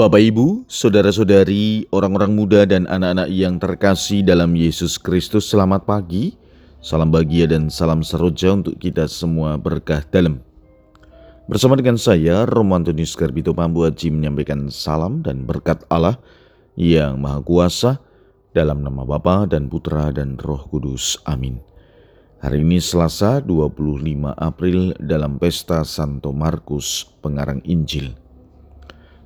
Bapak 0.00 0.16
Ibu, 0.16 0.64
saudara-saudari, 0.64 1.84
orang-orang 1.92 2.32
muda 2.32 2.64
dan 2.64 2.88
anak-anak 2.88 3.28
yang 3.28 3.60
terkasih 3.60 4.24
dalam 4.24 4.56
Yesus 4.56 4.96
Kristus, 4.96 5.52
selamat 5.52 5.84
pagi. 5.84 6.40
Salam 6.80 7.12
bahagia 7.12 7.44
dan 7.44 7.68
salam 7.68 8.00
seroja 8.00 8.56
untuk 8.56 8.80
kita 8.80 9.04
semua 9.12 9.60
berkah 9.60 10.00
dalam. 10.08 10.40
Bersama 11.52 11.76
dengan 11.76 12.00
saya, 12.00 12.48
Romo 12.48 12.80
Antonius 12.80 13.12
Garbito 13.12 13.52
Pambu 13.52 13.84
Haji 13.84 14.08
menyampaikan 14.08 14.72
salam 14.72 15.20
dan 15.20 15.44
berkat 15.44 15.84
Allah 15.92 16.16
yang 16.80 17.20
Maha 17.20 17.44
Kuasa 17.44 18.00
dalam 18.56 18.80
nama 18.80 19.04
Bapa 19.04 19.44
dan 19.52 19.68
Putra 19.68 20.08
dan 20.16 20.40
Roh 20.40 20.64
Kudus. 20.64 21.20
Amin. 21.28 21.60
Hari 22.40 22.64
ini 22.64 22.80
Selasa 22.80 23.44
25 23.44 24.32
April 24.32 24.96
dalam 24.96 25.36
Pesta 25.36 25.84
Santo 25.84 26.32
Markus, 26.32 27.04
pengarang 27.20 27.60
Injil. 27.68 28.29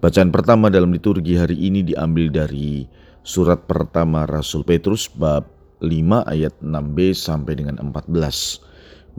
Bacaan 0.00 0.32
pertama 0.32 0.72
dalam 0.72 0.96
liturgi 0.96 1.36
hari 1.36 1.60
ini 1.60 1.84
diambil 1.84 2.32
dari 2.32 2.88
surat 3.20 3.68
pertama 3.68 4.24
Rasul 4.24 4.64
Petrus 4.64 5.12
bab 5.12 5.44
5 5.84 6.24
ayat 6.24 6.56
6b 6.64 7.12
sampai 7.12 7.60
dengan 7.60 7.76
14. 7.76 8.08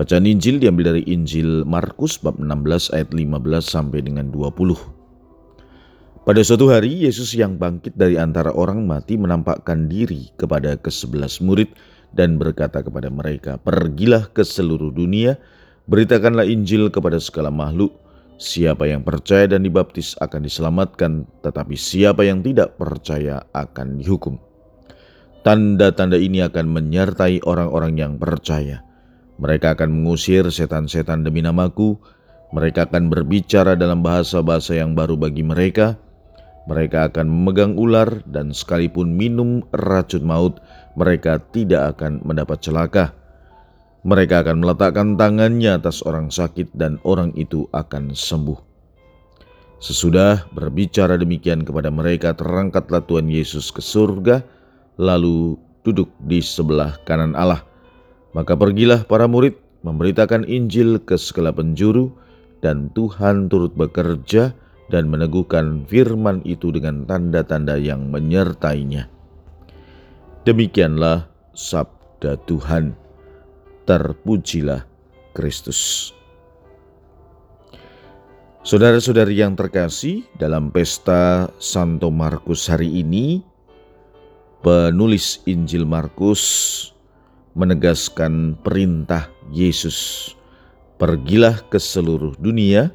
Bacaan 0.00 0.24
Injil 0.24 0.56
diambil 0.56 0.96
dari 0.96 1.04
Injil 1.04 1.68
Markus 1.68 2.16
bab 2.16 2.40
16 2.40 2.96
ayat 2.96 3.12
15 3.12 3.60
sampai 3.60 4.00
dengan 4.00 4.32
20. 4.32 6.24
Pada 6.24 6.40
suatu 6.40 6.72
hari 6.72 7.04
Yesus 7.04 7.36
yang 7.36 7.60
bangkit 7.60 8.00
dari 8.00 8.16
antara 8.16 8.48
orang 8.56 8.80
mati 8.88 9.20
menampakkan 9.20 9.84
diri 9.84 10.32
kepada 10.40 10.80
kesebelas 10.80 11.44
murid 11.44 11.76
dan 12.16 12.40
berkata 12.40 12.80
kepada 12.80 13.12
mereka, 13.12 13.60
"Pergilah 13.60 14.32
ke 14.32 14.48
seluruh 14.48 14.96
dunia, 14.96 15.36
beritakanlah 15.84 16.48
Injil 16.48 16.88
kepada 16.88 17.20
segala 17.20 17.52
makhluk." 17.52 18.00
Siapa 18.40 18.88
yang 18.88 19.04
percaya 19.04 19.44
dan 19.44 19.68
dibaptis 19.68 20.16
akan 20.16 20.48
diselamatkan, 20.48 21.28
tetapi 21.44 21.76
siapa 21.76 22.24
yang 22.24 22.40
tidak 22.40 22.80
percaya 22.80 23.44
akan 23.52 24.00
dihukum. 24.00 24.40
Tanda-tanda 25.44 26.16
ini 26.16 26.40
akan 26.40 26.72
menyertai 26.72 27.44
orang-orang 27.44 28.00
yang 28.00 28.12
percaya. 28.16 28.80
Mereka 29.36 29.76
akan 29.76 29.92
mengusir 29.92 30.48
setan-setan 30.48 31.20
demi 31.20 31.44
namaku. 31.44 32.00
Mereka 32.56 32.88
akan 32.88 33.12
berbicara 33.12 33.76
dalam 33.76 34.00
bahasa-bahasa 34.00 34.72
yang 34.72 34.96
baru 34.96 35.20
bagi 35.20 35.44
mereka. 35.44 36.00
Mereka 36.64 37.12
akan 37.12 37.28
memegang 37.28 37.76
ular, 37.76 38.24
dan 38.24 38.56
sekalipun 38.56 39.20
minum 39.20 39.60
racun 39.76 40.24
maut, 40.24 40.64
mereka 40.96 41.36
tidak 41.52 41.92
akan 41.96 42.24
mendapat 42.24 42.56
celaka 42.64 43.19
mereka 44.00 44.40
akan 44.40 44.64
meletakkan 44.64 45.20
tangannya 45.20 45.76
atas 45.76 46.00
orang 46.08 46.32
sakit 46.32 46.72
dan 46.72 46.96
orang 47.04 47.36
itu 47.36 47.68
akan 47.76 48.16
sembuh. 48.16 48.56
Sesudah 49.80 50.44
berbicara 50.52 51.16
demikian 51.16 51.64
kepada 51.64 51.88
mereka, 51.88 52.36
terangkatlah 52.36 53.00
Tuhan 53.08 53.32
Yesus 53.32 53.72
ke 53.72 53.80
surga, 53.80 54.44
lalu 55.00 55.56
duduk 55.84 56.12
di 56.28 56.44
sebelah 56.44 57.00
kanan 57.08 57.32
Allah. 57.32 57.64
Maka 58.36 58.52
pergilah 58.56 59.08
para 59.08 59.24
murid 59.24 59.56
memberitakan 59.80 60.44
Injil 60.44 61.00
ke 61.00 61.16
segala 61.16 61.56
penjuru, 61.56 62.12
dan 62.60 62.92
Tuhan 62.92 63.48
turut 63.48 63.72
bekerja 63.72 64.52
dan 64.92 65.08
meneguhkan 65.08 65.88
firman 65.88 66.44
itu 66.44 66.68
dengan 66.68 67.08
tanda-tanda 67.08 67.80
yang 67.80 68.12
menyertainya. 68.12 69.08
Demikianlah 70.44 71.24
sabda 71.56 72.36
Tuhan 72.44 72.99
terpujilah 73.90 74.86
Kristus. 75.34 76.14
Saudara-saudari 78.62 79.42
yang 79.42 79.58
terkasih, 79.58 80.22
dalam 80.38 80.70
pesta 80.70 81.50
Santo 81.58 82.06
Markus 82.14 82.70
hari 82.70 83.02
ini, 83.02 83.42
penulis 84.62 85.42
Injil 85.50 85.82
Markus 85.82 86.42
menegaskan 87.58 88.54
perintah 88.62 89.26
Yesus. 89.50 90.30
Pergilah 91.02 91.58
ke 91.66 91.82
seluruh 91.82 92.38
dunia, 92.38 92.94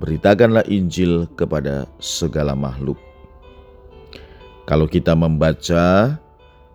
beritakanlah 0.00 0.64
Injil 0.72 1.28
kepada 1.36 1.84
segala 2.00 2.56
makhluk. 2.56 2.96
Kalau 4.64 4.88
kita 4.88 5.12
membaca 5.12 6.16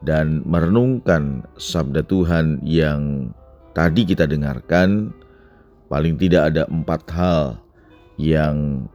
dan 0.05 0.45
merenungkan 0.45 1.41
sabda 1.57 2.05
Tuhan 2.05 2.61
yang 2.61 3.33
tadi 3.75 4.07
kita 4.07 4.23
dengarkan, 4.23 5.11
paling 5.91 6.15
tidak 6.15 6.55
ada 6.55 6.63
empat 6.71 7.01
hal 7.11 7.59
yang 8.15 8.87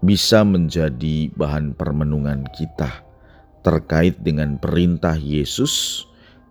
bisa 0.00 0.42
menjadi 0.42 1.28
bahan 1.36 1.76
permenungan 1.76 2.48
kita 2.56 3.04
terkait 3.60 4.16
dengan 4.24 4.56
perintah 4.56 5.18
Yesus, 5.18 6.06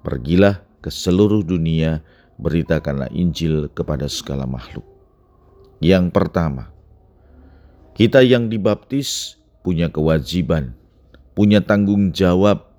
pergilah 0.06 0.62
ke 0.84 0.94
seluruh 0.94 1.42
dunia, 1.42 2.06
beritakanlah 2.38 3.10
Injil 3.10 3.72
kepada 3.74 4.06
segala 4.06 4.46
makhluk. 4.46 4.86
Yang 5.82 6.14
pertama, 6.14 6.70
kita 7.98 8.22
yang 8.22 8.52
dibaptis 8.52 9.42
punya 9.66 9.90
kewajiban, 9.90 10.78
punya 11.34 11.64
tanggung 11.64 12.14
jawab, 12.14 12.70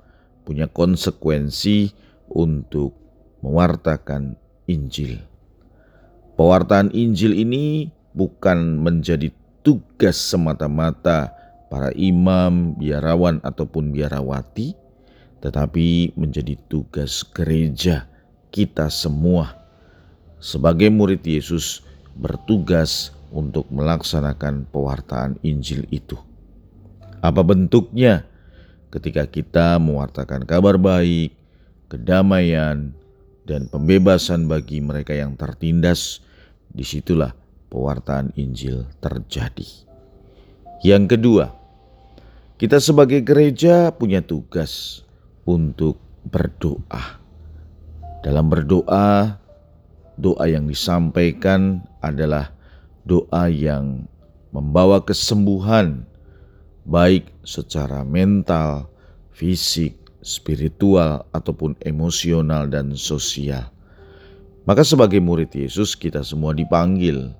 punya 0.46 0.70
konsekuensi 0.70 1.90
untuk 2.30 3.07
mewartakan 3.42 4.34
Injil. 4.68 5.22
Pewartaan 6.38 6.94
Injil 6.94 7.34
ini 7.34 7.90
bukan 8.14 8.78
menjadi 8.78 9.34
tugas 9.66 10.18
semata-mata 10.18 11.34
para 11.68 11.92
imam, 11.98 12.78
biarawan, 12.78 13.42
ataupun 13.44 13.90
biarawati, 13.90 14.72
tetapi 15.42 16.16
menjadi 16.16 16.54
tugas 16.70 17.22
gereja 17.22 18.08
kita 18.50 18.88
semua. 18.88 19.54
Sebagai 20.38 20.88
murid 20.88 21.22
Yesus, 21.26 21.82
bertugas 22.14 23.12
untuk 23.34 23.68
melaksanakan 23.68 24.66
pewartaan 24.70 25.36
Injil 25.44 25.84
itu. 25.92 26.16
Apa 27.20 27.42
bentuknya? 27.42 28.24
Ketika 28.88 29.28
kita 29.28 29.76
mewartakan 29.76 30.48
kabar 30.48 30.80
baik, 30.80 31.36
kedamaian, 31.92 32.96
dan 33.48 33.64
pembebasan 33.72 34.44
bagi 34.44 34.84
mereka 34.84 35.16
yang 35.16 35.32
tertindas, 35.40 36.20
di 36.68 36.84
situlah 36.84 37.32
pewartaan 37.72 38.36
Injil 38.36 38.84
terjadi. 39.00 39.64
Yang 40.84 41.16
kedua, 41.16 41.46
kita 42.60 42.76
sebagai 42.78 43.24
gereja 43.24 43.88
punya 43.90 44.20
tugas 44.20 45.00
untuk 45.48 45.96
berdoa. 46.28 47.18
Dalam 48.20 48.52
berdoa, 48.52 49.40
doa 50.20 50.44
yang 50.44 50.68
disampaikan 50.68 51.80
adalah 52.04 52.52
doa 53.08 53.48
yang 53.48 54.04
membawa 54.52 55.00
kesembuhan, 55.00 56.04
baik 56.84 57.32
secara 57.46 58.04
mental, 58.04 58.92
fisik, 59.32 59.96
spiritual, 60.28 61.24
ataupun 61.32 61.80
emosional 61.88 62.68
dan 62.68 62.92
sosial. 62.92 63.72
Maka 64.68 64.84
sebagai 64.84 65.16
murid 65.24 65.48
Yesus 65.56 65.96
kita 65.96 66.20
semua 66.20 66.52
dipanggil 66.52 67.32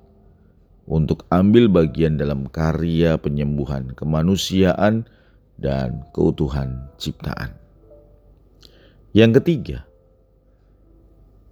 untuk 0.89 1.29
ambil 1.29 1.69
bagian 1.69 2.17
dalam 2.17 2.49
karya 2.49 3.13
penyembuhan 3.21 3.93
kemanusiaan 3.93 5.05
dan 5.61 6.01
keutuhan 6.17 6.89
ciptaan. 6.97 7.53
Yang 9.13 9.31
ketiga, 9.41 9.77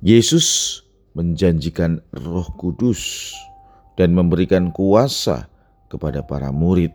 Yesus 0.02 0.82
menjanjikan 1.14 2.02
Roh 2.14 2.50
Kudus 2.58 3.34
dan 3.98 4.14
memberikan 4.18 4.74
kuasa 4.74 5.50
kepada 5.90 6.22
para 6.22 6.54
murid. 6.54 6.94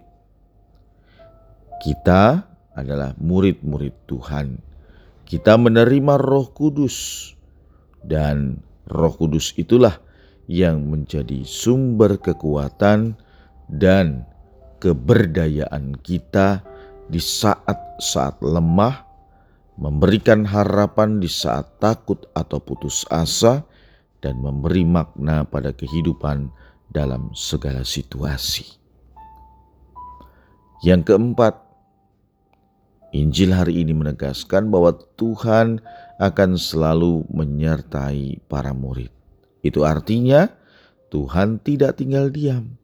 Kita 1.83 2.47
adalah 2.77 3.13
murid-murid 3.21 3.95
Tuhan. 4.09 4.61
Kita 5.29 5.57
menerima 5.57 6.21
Roh 6.21 6.53
Kudus, 6.53 7.31
dan 8.05 8.61
Roh 8.91 9.15
Kudus 9.15 9.55
itulah 9.57 10.03
yang 10.51 10.91
menjadi 10.91 11.47
sumber 11.47 12.19
kekuatan 12.19 13.17
dan 13.71 14.27
keberdayaan 14.83 15.97
kita 16.03 16.61
di 17.09 17.23
saat-saat 17.23 18.43
lemah, 18.43 19.07
memberikan 19.79 20.45
harapan 20.45 21.23
di 21.23 21.31
saat 21.31 21.81
takut 21.81 22.29
atau 22.37 22.61
putus 22.61 23.07
asa, 23.09 23.65
dan 24.23 24.39
memberi 24.39 24.87
makna 24.87 25.43
pada 25.43 25.75
kehidupan 25.75 26.53
dalam 26.93 27.33
segala 27.33 27.83
situasi. 27.83 28.79
Yang 30.85 31.15
keempat, 31.15 31.72
Injil 33.13 33.53
hari 33.53 33.85
ini 33.85 33.93
menegaskan 33.93 34.73
bahwa 34.73 34.97
Tuhan 35.21 35.85
akan 36.17 36.51
selalu 36.57 37.29
menyertai 37.29 38.41
para 38.49 38.73
murid. 38.73 39.13
Itu 39.61 39.85
artinya 39.85 40.49
Tuhan 41.13 41.61
tidak 41.61 42.01
tinggal 42.01 42.33
diam. 42.33 42.81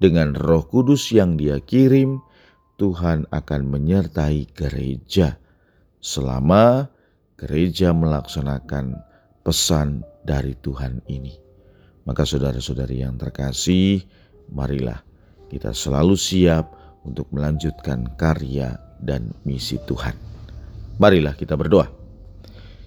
dengan 0.00 0.32
Roh 0.32 0.64
Kudus 0.64 1.12
yang 1.12 1.36
Dia 1.36 1.60
kirim, 1.60 2.24
Tuhan 2.80 3.28
akan 3.28 3.60
menyertai 3.68 4.48
gereja 4.56 5.36
selama 6.00 6.88
gereja 7.36 7.92
melaksanakan 7.92 8.96
pesan 9.44 10.00
dari 10.24 10.56
Tuhan 10.56 11.04
ini. 11.12 11.36
Maka 12.08 12.24
saudara-saudari 12.24 13.04
yang 13.04 13.20
terkasih, 13.20 14.00
marilah 14.48 15.04
kita 15.52 15.76
selalu 15.76 16.16
siap 16.16 16.72
untuk 17.04 17.28
melanjutkan 17.28 18.16
karya 18.16 18.80
dan 19.00 19.32
misi 19.42 19.80
Tuhan. 19.88 20.14
Marilah 21.00 21.32
kita 21.34 21.56
berdoa. 21.56 21.88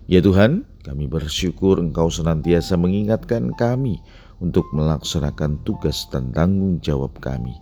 Ya 0.06 0.20
Tuhan, 0.22 0.68
kami 0.84 1.08
bersyukur 1.10 1.80
Engkau 1.80 2.12
senantiasa 2.12 2.76
mengingatkan 2.78 3.56
kami 3.56 3.98
untuk 4.44 4.68
melaksanakan 4.76 5.64
tugas 5.64 6.06
dan 6.12 6.30
tanggung 6.36 6.78
jawab 6.84 7.16
kami. 7.24 7.56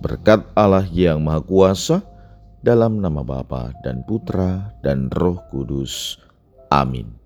Berkat 0.00 0.44
Allah 0.56 0.88
yang 0.88 1.20
Maha 1.24 1.44
Kuasa, 1.44 2.00
dalam 2.66 2.98
nama 2.98 3.22
Bapa 3.22 3.70
dan 3.86 4.02
Putra 4.02 4.74
dan 4.82 5.06
Roh 5.14 5.38
Kudus. 5.52 6.18
Amin. 6.72 7.25